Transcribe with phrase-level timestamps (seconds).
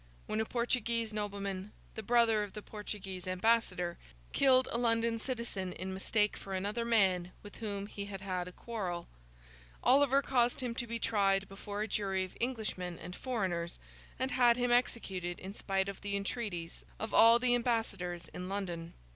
[0.25, 3.99] When a Portuguese nobleman, the brother of the Portuguese ambassador,
[4.33, 8.51] killed a London citizen in mistake for another man with whom he had had a
[8.51, 9.07] quarrel,
[9.83, 13.77] Oliver caused him to be tried before a jury of Englishmen and foreigners,
[14.17, 18.93] and had him executed in spite of the entreaties of all the ambassadors in London.